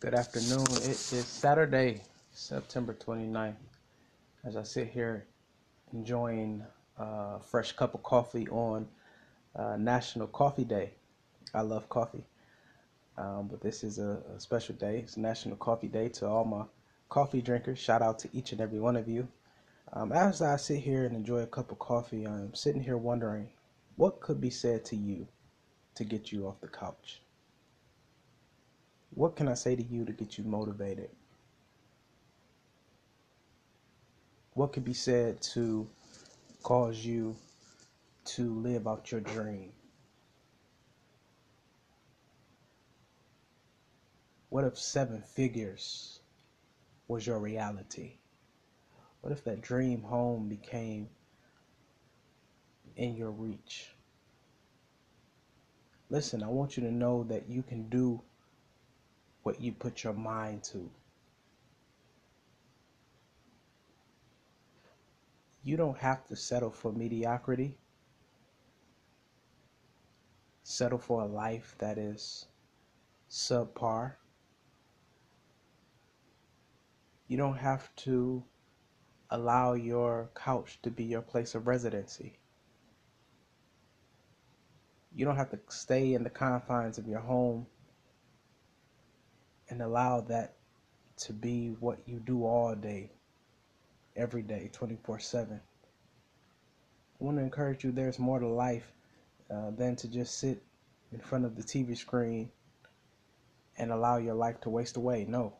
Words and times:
Good 0.00 0.14
afternoon. 0.14 0.64
It 0.76 0.90
is 0.90 1.26
Saturday, 1.26 2.02
September 2.30 2.94
29th. 2.94 3.56
As 4.44 4.56
I 4.56 4.62
sit 4.62 4.90
here 4.90 5.26
enjoying 5.92 6.62
a 6.96 7.40
fresh 7.40 7.72
cup 7.72 7.94
of 7.94 8.04
coffee 8.04 8.46
on 8.46 8.86
uh, 9.56 9.76
National 9.76 10.28
Coffee 10.28 10.62
Day. 10.62 10.92
I 11.52 11.62
love 11.62 11.88
coffee, 11.88 12.22
um, 13.16 13.48
but 13.50 13.60
this 13.60 13.82
is 13.82 13.98
a, 13.98 14.22
a 14.36 14.38
special 14.38 14.76
day. 14.76 14.98
It's 14.98 15.16
National 15.16 15.56
Coffee 15.56 15.88
Day 15.88 16.08
to 16.10 16.28
all 16.28 16.44
my 16.44 16.62
coffee 17.08 17.42
drinkers. 17.42 17.80
Shout 17.80 18.00
out 18.00 18.20
to 18.20 18.28
each 18.32 18.52
and 18.52 18.60
every 18.60 18.78
one 18.78 18.94
of 18.94 19.08
you. 19.08 19.26
Um, 19.92 20.12
as 20.12 20.40
I 20.40 20.58
sit 20.58 20.78
here 20.78 21.06
and 21.06 21.16
enjoy 21.16 21.38
a 21.38 21.46
cup 21.48 21.72
of 21.72 21.80
coffee, 21.80 22.24
I'm 22.24 22.54
sitting 22.54 22.84
here 22.84 22.98
wondering 22.98 23.48
what 23.96 24.20
could 24.20 24.40
be 24.40 24.50
said 24.50 24.84
to 24.84 24.96
you 24.96 25.26
to 25.96 26.04
get 26.04 26.30
you 26.30 26.46
off 26.46 26.60
the 26.60 26.68
couch. 26.68 27.20
What 29.10 29.36
can 29.36 29.48
I 29.48 29.54
say 29.54 29.76
to 29.76 29.82
you 29.82 30.04
to 30.04 30.12
get 30.12 30.38
you 30.38 30.44
motivated? 30.44 31.10
What 34.54 34.72
could 34.72 34.84
be 34.84 34.94
said 34.94 35.40
to 35.54 35.88
cause 36.62 37.04
you 37.04 37.36
to 38.26 38.54
live 38.60 38.86
out 38.86 39.10
your 39.12 39.20
dream? 39.20 39.72
What 44.50 44.64
if 44.64 44.78
seven 44.78 45.22
figures 45.22 46.20
was 47.06 47.26
your 47.26 47.38
reality? 47.38 48.14
What 49.20 49.32
if 49.32 49.44
that 49.44 49.60
dream 49.60 50.02
home 50.02 50.48
became 50.48 51.08
in 52.96 53.16
your 53.16 53.30
reach? 53.30 53.94
Listen, 56.10 56.42
I 56.42 56.48
want 56.48 56.76
you 56.76 56.82
to 56.84 56.92
know 56.92 57.24
that 57.24 57.48
you 57.48 57.62
can 57.62 57.88
do 57.88 58.22
what 59.48 59.62
you 59.62 59.72
put 59.72 60.04
your 60.04 60.12
mind 60.12 60.62
to. 60.62 60.90
You 65.64 65.78
don't 65.78 65.96
have 65.96 66.26
to 66.26 66.36
settle 66.36 66.70
for 66.70 66.92
mediocrity. 66.92 67.78
Settle 70.64 70.98
for 70.98 71.22
a 71.22 71.26
life 71.26 71.74
that 71.78 71.96
is 71.96 72.44
subpar. 73.30 74.16
You 77.26 77.38
don't 77.38 77.56
have 77.56 77.88
to 78.04 78.44
allow 79.30 79.72
your 79.72 80.28
couch 80.34 80.78
to 80.82 80.90
be 80.90 81.04
your 81.04 81.22
place 81.22 81.54
of 81.54 81.66
residency. 81.66 82.38
You 85.14 85.24
don't 85.24 85.36
have 85.36 85.50
to 85.52 85.60
stay 85.70 86.12
in 86.12 86.22
the 86.22 86.28
confines 86.28 86.98
of 86.98 87.08
your 87.08 87.20
home 87.20 87.66
and 89.70 89.82
allow 89.82 90.20
that 90.22 90.54
to 91.18 91.32
be 91.32 91.76
what 91.80 91.98
you 92.06 92.20
do 92.20 92.44
all 92.44 92.74
day, 92.74 93.10
every 94.16 94.42
day, 94.42 94.70
24 94.72 95.18
7. 95.18 95.60
I 97.20 97.24
want 97.24 97.36
to 97.38 97.42
encourage 97.42 97.84
you 97.84 97.90
there's 97.90 98.18
more 98.18 98.38
to 98.38 98.46
life 98.46 98.92
uh, 99.50 99.70
than 99.70 99.96
to 99.96 100.08
just 100.08 100.38
sit 100.38 100.62
in 101.12 101.18
front 101.18 101.44
of 101.44 101.56
the 101.56 101.62
TV 101.62 101.96
screen 101.96 102.50
and 103.76 103.90
allow 103.90 104.18
your 104.18 104.34
life 104.34 104.60
to 104.60 104.70
waste 104.70 104.96
away. 104.96 105.24
No. 105.28 105.54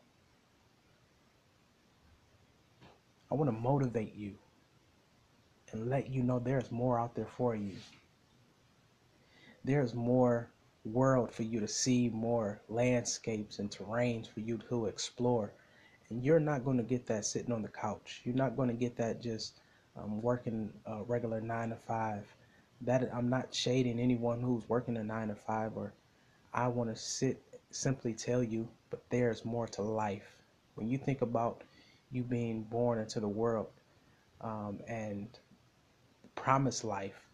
I 3.31 3.35
want 3.35 3.49
to 3.49 3.57
motivate 3.57 4.15
you 4.15 4.35
and 5.71 5.89
let 5.89 6.09
you 6.09 6.23
know 6.23 6.39
there's 6.39 6.71
more 6.71 6.99
out 6.99 7.15
there 7.15 7.27
for 7.37 7.55
you. 7.55 7.75
There's 9.63 9.93
more 9.93 10.49
world 10.85 11.31
for 11.31 11.43
you 11.43 11.59
to 11.59 11.67
see, 11.67 12.09
more 12.09 12.61
landscapes 12.69 13.59
and 13.59 13.69
terrains 13.69 14.27
for 14.27 14.39
you 14.39 14.57
to 14.69 14.85
explore. 14.85 15.51
And 16.09 16.23
you're 16.23 16.39
not 16.39 16.63
going 16.63 16.77
to 16.77 16.83
get 16.83 17.05
that 17.07 17.25
sitting 17.25 17.51
on 17.51 17.61
the 17.61 17.67
couch. 17.67 18.21
You're 18.23 18.35
not 18.35 18.55
going 18.55 18.69
to 18.69 18.75
get 18.75 18.95
that 18.95 19.21
just 19.21 19.59
um, 19.97 20.21
working 20.21 20.71
a 20.85 21.03
regular 21.03 21.41
nine 21.41 21.69
to 21.69 21.75
five. 21.75 22.25
That 22.81 23.09
I'm 23.13 23.29
not 23.29 23.53
shading 23.53 23.99
anyone 23.99 24.41
who's 24.41 24.67
working 24.69 24.95
a 24.97 25.03
nine 25.03 25.27
to 25.27 25.35
five, 25.35 25.75
or 25.75 25.93
I 26.53 26.67
want 26.67 26.89
to 26.89 26.95
sit 26.95 27.41
simply 27.71 28.13
tell 28.13 28.41
you, 28.41 28.67
but 28.89 29.03
there's 29.09 29.45
more 29.45 29.67
to 29.67 29.81
life. 29.81 30.37
When 30.75 30.87
you 30.87 30.97
think 30.97 31.21
about 31.21 31.63
you 32.11 32.23
being 32.23 32.63
born 32.63 32.99
into 32.99 33.19
the 33.19 33.27
world 33.27 33.67
um, 34.41 34.79
and 34.87 35.27
promised 36.35 36.83
life 36.83 37.27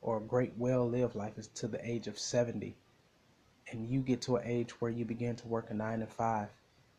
or 0.00 0.20
great 0.20 0.52
well 0.56 0.88
lived 0.88 1.16
life 1.16 1.36
is 1.36 1.48
to 1.48 1.66
the 1.66 1.84
age 1.86 2.06
of 2.06 2.18
70 2.18 2.76
and 3.70 3.88
you 3.88 4.00
get 4.00 4.20
to 4.22 4.36
an 4.36 4.46
age 4.46 4.80
where 4.80 4.90
you 4.90 5.04
begin 5.04 5.36
to 5.36 5.48
work 5.48 5.70
a 5.70 5.74
nine 5.74 6.00
to 6.00 6.06
five, 6.06 6.48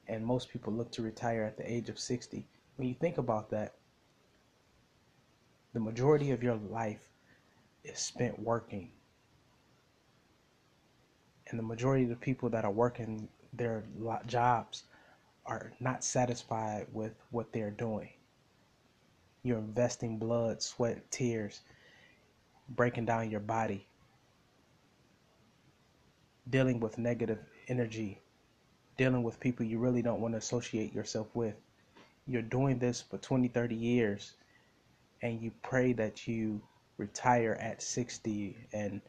and 0.08 0.26
most 0.26 0.50
people 0.50 0.74
look 0.74 0.92
to 0.92 1.02
retire 1.02 1.44
at 1.44 1.58
the 1.58 1.72
age 1.72 1.90
of 1.90 2.00
60, 2.00 2.46
when 2.76 2.88
you 2.88 2.96
think 2.96 3.18
about 3.18 3.50
that, 3.52 3.74
the 5.74 5.80
majority 5.80 6.31
of 6.31 6.44
your 6.44 6.56
life 6.56 7.09
is 7.84 8.00
spent 8.00 8.40
working. 8.40 8.90
And 11.50 11.59
the 11.59 11.64
majority 11.64 12.04
of 12.04 12.09
the 12.09 12.16
people 12.16 12.50
that 12.50 12.66
are 12.66 12.72
working 12.72 13.28
their 13.54 13.84
jobs 14.25 14.84
are 15.46 15.72
not 15.80 16.04
satisfied 16.04 16.88
with 16.92 17.14
what 17.31 17.52
they're 17.54 17.72
doing. 17.72 18.09
You're 19.44 19.59
investing 19.59 20.18
blood, 20.18 20.62
sweat, 20.62 21.09
tears, 21.12 21.62
breaking 22.70 23.06
down 23.06 23.30
your 23.30 23.42
body 23.42 23.86
dealing 26.50 26.79
with 26.79 26.97
negative 26.97 27.39
energy, 27.67 28.22
dealing 28.97 29.23
with 29.23 29.39
people 29.39 29.66
you 29.66 29.79
really 29.79 30.01
don't 30.01 30.22
want 30.22 30.33
to 30.33 30.38
associate 30.38 30.94
yourself 30.94 31.28
with. 31.33 31.56
You're 32.28 32.41
doing 32.41 32.79
this 32.79 33.01
for 33.01 33.17
20, 33.17 33.47
30 33.47 33.75
years, 33.75 34.33
and 35.22 35.41
you 35.41 35.51
pray 35.63 35.94
that 35.94 36.28
you 36.28 36.61
retire 36.97 37.57
at 37.59 37.81
60 37.81 38.67
and 38.73 39.01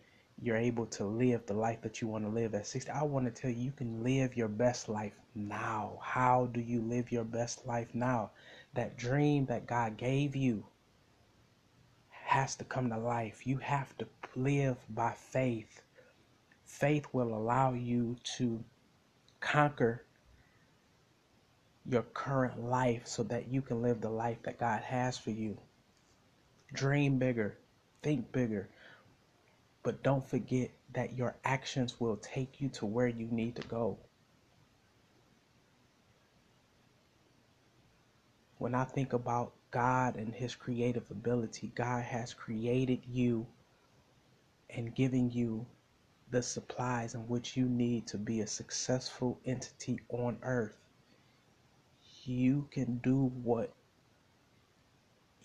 you're 0.42 0.56
able 0.56 0.86
to 0.86 1.04
live 1.04 1.46
the 1.46 1.54
life 1.54 1.80
that 1.82 2.00
you 2.00 2.08
want 2.08 2.24
to 2.24 2.30
live 2.30 2.54
at 2.54 2.66
60. 2.66 2.90
I 2.90 3.02
want 3.02 3.24
to 3.26 3.30
tell 3.40 3.50
you, 3.50 3.62
you 3.62 3.72
can 3.72 4.02
live 4.02 4.36
your 4.36 4.48
best 4.48 4.88
life 4.88 5.14
now. 5.34 5.98
How 6.02 6.46
do 6.52 6.60
you 6.60 6.82
live 6.82 7.10
your 7.10 7.24
best 7.24 7.66
life 7.66 7.88
now? 7.94 8.30
That 8.74 8.98
dream 8.98 9.46
that 9.46 9.66
God 9.66 9.96
gave 9.96 10.36
you 10.36 10.66
has 12.10 12.54
to 12.56 12.64
come 12.64 12.90
to 12.90 12.98
life. 12.98 13.46
You 13.46 13.58
have 13.58 13.96
to 13.98 14.06
live 14.34 14.76
by 14.90 15.12
faith 15.12 15.80
faith 16.66 17.06
will 17.12 17.34
allow 17.34 17.72
you 17.72 18.16
to 18.36 18.62
conquer 19.40 20.02
your 21.88 22.02
current 22.02 22.62
life 22.62 23.06
so 23.06 23.22
that 23.22 23.48
you 23.48 23.62
can 23.62 23.80
live 23.80 24.00
the 24.00 24.10
life 24.10 24.42
that 24.42 24.58
God 24.58 24.82
has 24.82 25.16
for 25.16 25.30
you. 25.30 25.56
Dream 26.72 27.18
bigger, 27.18 27.56
think 28.02 28.32
bigger, 28.32 28.68
but 29.82 30.02
don't 30.02 30.28
forget 30.28 30.70
that 30.94 31.16
your 31.16 31.36
actions 31.44 32.00
will 32.00 32.16
take 32.16 32.60
you 32.60 32.68
to 32.70 32.86
where 32.86 33.06
you 33.06 33.28
need 33.30 33.54
to 33.56 33.68
go. 33.68 33.96
When 38.58 38.74
I 38.74 38.84
think 38.84 39.12
about 39.12 39.52
God 39.70 40.16
and 40.16 40.34
His 40.34 40.54
creative 40.54 41.10
ability, 41.10 41.70
God 41.74 42.02
has 42.02 42.34
created 42.34 43.00
you 43.06 43.46
and 44.70 44.94
giving 44.94 45.30
you 45.30 45.66
the 46.30 46.42
supplies 46.42 47.14
in 47.14 47.20
which 47.28 47.56
you 47.56 47.66
need 47.66 48.06
to 48.08 48.18
be 48.18 48.40
a 48.40 48.46
successful 48.46 49.38
entity 49.44 50.00
on 50.08 50.38
earth. 50.42 50.76
You 52.24 52.68
can 52.72 52.98
do 52.98 53.26
what 53.42 53.72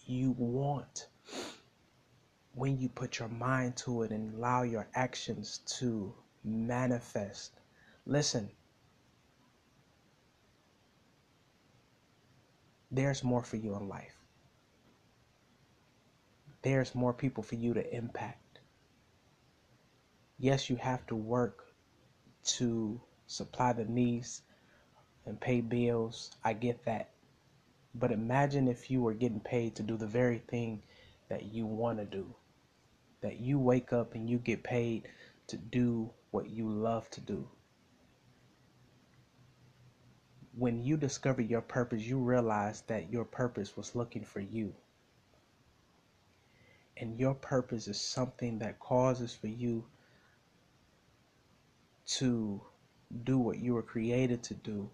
you 0.05 0.31
want 0.37 1.07
when 2.53 2.79
you 2.79 2.89
put 2.89 3.19
your 3.19 3.29
mind 3.29 3.77
to 3.77 4.03
it 4.03 4.11
and 4.11 4.33
allow 4.35 4.63
your 4.63 4.87
actions 4.95 5.59
to 5.77 6.13
manifest. 6.43 7.53
Listen, 8.05 8.49
there's 12.89 13.23
more 13.23 13.43
for 13.43 13.57
you 13.57 13.75
in 13.75 13.87
life. 13.87 14.17
There's 16.63 16.93
more 16.93 17.13
people 17.13 17.43
for 17.43 17.55
you 17.55 17.73
to 17.73 17.95
impact 17.95 18.40
yes, 20.41 20.71
you 20.71 20.75
have 20.75 21.05
to 21.05 21.15
work 21.15 21.67
to 22.43 22.99
supply 23.27 23.73
the 23.73 23.85
needs 23.85 24.41
and 25.27 25.39
pay 25.39 25.61
bills. 25.61 26.31
I 26.43 26.53
get 26.53 26.83
that. 26.85 27.11
But 27.93 28.11
imagine 28.11 28.67
if 28.67 28.89
you 28.89 29.01
were 29.01 29.13
getting 29.13 29.39
paid 29.39 29.75
to 29.75 29.83
do 29.83 29.97
the 29.97 30.07
very 30.07 30.39
thing 30.39 30.81
that 31.29 31.43
you 31.43 31.67
want 31.67 31.99
to 31.99 32.05
do. 32.05 32.33
That 33.21 33.39
you 33.39 33.59
wake 33.59 33.93
up 33.93 34.15
and 34.15 34.27
you 34.27 34.39
get 34.39 34.63
paid 34.63 35.07
to 35.45 35.57
do 35.57 36.09
what 36.31 36.49
you 36.49 36.67
love 36.67 37.07
to 37.11 37.21
do. 37.21 37.47
When 40.57 40.83
you 40.83 40.97
discover 40.97 41.43
your 41.43 41.61
purpose, 41.61 42.01
you 42.01 42.17
realize 42.17 42.81
that 42.87 43.11
your 43.11 43.25
purpose 43.25 43.77
was 43.77 43.95
looking 43.95 44.25
for 44.25 44.39
you. 44.39 44.73
And 46.97 47.19
your 47.19 47.35
purpose 47.35 47.87
is 47.87 48.01
something 48.01 48.57
that 48.59 48.79
causes 48.79 49.35
for 49.35 49.47
you 49.47 49.85
to 52.17 52.61
do 53.23 53.37
what 53.37 53.59
you 53.59 53.73
were 53.73 53.81
created 53.81 54.43
to 54.43 54.53
do 54.53 54.89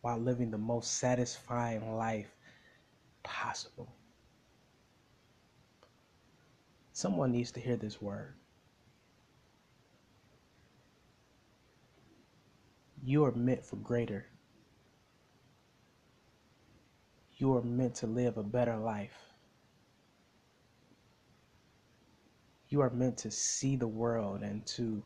while 0.00 0.18
living 0.18 0.50
the 0.50 0.58
most 0.58 0.98
satisfying 0.98 1.96
life 1.96 2.30
possible. 3.22 3.88
Someone 6.92 7.32
needs 7.32 7.52
to 7.52 7.60
hear 7.60 7.76
this 7.76 8.00
word. 8.00 8.34
You 13.04 13.24
are 13.24 13.32
meant 13.32 13.64
for 13.64 13.76
greater. 13.76 14.26
You 17.36 17.54
are 17.56 17.62
meant 17.62 17.94
to 17.96 18.06
live 18.06 18.38
a 18.38 18.42
better 18.42 18.76
life. 18.76 19.16
You 22.68 22.80
are 22.80 22.90
meant 22.90 23.18
to 23.18 23.30
see 23.30 23.76
the 23.76 23.86
world 23.86 24.42
and 24.42 24.66
to 24.66 25.04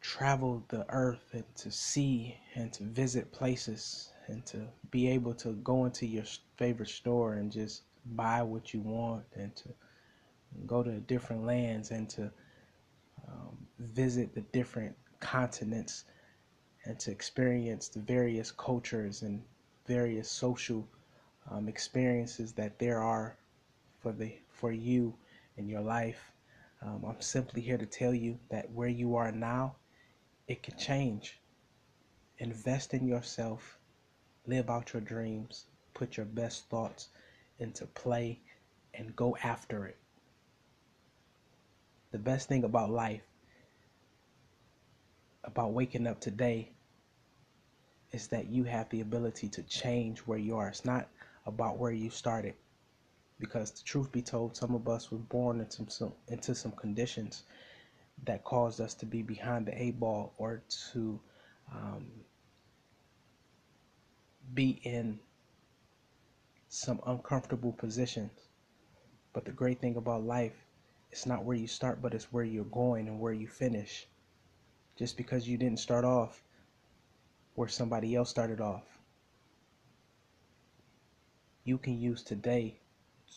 travel 0.00 0.64
the 0.68 0.86
earth 0.88 1.28
and 1.32 1.44
to 1.54 1.70
see 1.70 2.36
and 2.54 2.72
to 2.72 2.84
visit 2.84 3.30
places 3.32 4.12
and 4.28 4.44
to 4.46 4.66
be 4.90 5.08
able 5.08 5.34
to 5.34 5.52
go 5.56 5.84
into 5.84 6.06
your 6.06 6.24
favorite 6.56 6.88
store 6.88 7.34
and 7.34 7.52
just 7.52 7.82
buy 8.14 8.42
what 8.42 8.72
you 8.72 8.80
want 8.80 9.24
and 9.34 9.54
to 9.56 9.68
go 10.66 10.82
to 10.82 11.00
different 11.00 11.44
lands 11.44 11.90
and 11.90 12.08
to 12.08 12.30
um, 13.28 13.56
visit 13.78 14.34
the 14.34 14.40
different 14.52 14.96
continents 15.20 16.04
and 16.84 16.98
to 16.98 17.10
experience 17.10 17.88
the 17.88 18.00
various 18.00 18.50
cultures 18.50 19.22
and 19.22 19.42
various 19.86 20.30
social 20.30 20.88
um, 21.50 21.68
experiences 21.68 22.52
that 22.52 22.78
there 22.78 23.00
are 23.00 23.36
for 24.00 24.12
the 24.12 24.32
for 24.48 24.72
you 24.72 25.14
in 25.56 25.68
your 25.68 25.80
life. 25.80 26.32
Um, 26.82 27.04
I'm 27.06 27.20
simply 27.20 27.60
here 27.60 27.76
to 27.76 27.86
tell 27.86 28.14
you 28.14 28.38
that 28.48 28.70
where 28.70 28.88
you 28.88 29.16
are 29.16 29.30
now, 29.30 29.76
it 30.50 30.64
can 30.64 30.76
change. 30.76 31.38
Invest 32.38 32.92
in 32.92 33.06
yourself, 33.06 33.78
live 34.48 34.68
out 34.68 34.92
your 34.92 35.00
dreams, 35.00 35.66
put 35.94 36.16
your 36.16 36.26
best 36.26 36.68
thoughts 36.68 37.10
into 37.60 37.86
play, 37.86 38.40
and 38.92 39.14
go 39.14 39.36
after 39.44 39.86
it. 39.86 39.96
The 42.10 42.18
best 42.18 42.48
thing 42.48 42.64
about 42.64 42.90
life, 42.90 43.22
about 45.44 45.72
waking 45.72 46.08
up 46.08 46.20
today, 46.20 46.72
is 48.10 48.26
that 48.26 48.48
you 48.48 48.64
have 48.64 48.88
the 48.88 49.02
ability 49.02 49.48
to 49.50 49.62
change 49.62 50.18
where 50.18 50.38
you 50.38 50.56
are. 50.56 50.66
It's 50.66 50.84
not 50.84 51.06
about 51.46 51.78
where 51.78 51.92
you 51.92 52.10
started. 52.10 52.54
Because 53.38 53.70
the 53.70 53.84
truth 53.84 54.10
be 54.10 54.20
told, 54.20 54.56
some 54.56 54.74
of 54.74 54.88
us 54.88 55.12
were 55.12 55.18
born 55.18 55.60
into 55.60 55.88
some 55.88 56.12
into 56.26 56.56
some 56.56 56.72
conditions 56.72 57.44
that 58.24 58.44
caused 58.44 58.80
us 58.80 58.94
to 58.94 59.06
be 59.06 59.22
behind 59.22 59.66
the 59.66 59.82
eight 59.82 59.98
ball 59.98 60.32
or 60.38 60.62
to 60.92 61.20
um, 61.72 62.06
be 64.54 64.80
in 64.82 65.18
some 66.68 67.00
uncomfortable 67.06 67.72
positions. 67.72 68.48
But 69.32 69.44
the 69.44 69.52
great 69.52 69.80
thing 69.80 69.96
about 69.96 70.24
life 70.24 70.66
it's 71.10 71.26
not 71.26 71.44
where 71.44 71.56
you 71.56 71.66
start, 71.66 72.00
but 72.00 72.14
it's 72.14 72.32
where 72.32 72.44
you're 72.44 72.64
going 72.64 73.08
and 73.08 73.18
where 73.18 73.32
you 73.32 73.48
finish. 73.48 74.06
Just 74.96 75.16
because 75.16 75.48
you 75.48 75.56
didn't 75.56 75.80
start 75.80 76.04
off 76.04 76.42
where 77.54 77.68
somebody 77.68 78.14
else 78.14 78.30
started 78.30 78.60
off, 78.60 78.84
you 81.64 81.78
can 81.78 81.98
use 82.00 82.22
today 82.22 82.78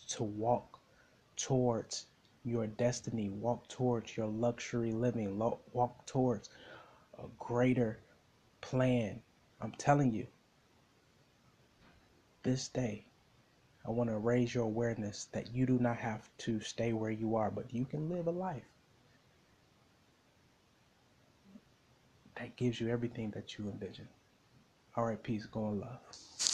to 0.09 0.23
walk 0.23 0.79
towards 1.35 2.05
your 2.43 2.67
destiny, 2.67 3.29
walk 3.29 3.67
towards 3.67 4.17
your 4.17 4.27
luxury 4.27 4.91
living, 4.91 5.37
walk 5.37 6.05
towards 6.05 6.49
a 7.17 7.23
greater 7.39 7.99
plan. 8.61 9.21
I'm 9.61 9.71
telling 9.73 10.13
you, 10.13 10.27
this 12.43 12.67
day, 12.67 13.05
I 13.85 13.91
want 13.91 14.09
to 14.09 14.17
raise 14.17 14.53
your 14.53 14.63
awareness 14.65 15.25
that 15.31 15.53
you 15.53 15.65
do 15.65 15.79
not 15.79 15.97
have 15.97 16.29
to 16.39 16.59
stay 16.59 16.93
where 16.93 17.11
you 17.11 17.35
are, 17.35 17.51
but 17.51 17.73
you 17.73 17.85
can 17.85 18.09
live 18.09 18.27
a 18.27 18.31
life 18.31 18.63
that 22.35 22.55
gives 22.55 22.79
you 22.79 22.89
everything 22.89 23.31
that 23.31 23.57
you 23.57 23.69
envision. 23.69 24.07
All 24.95 25.05
right, 25.05 25.21
peace, 25.21 25.45
go 25.45 25.69
in 25.69 25.79
love. 25.79 26.52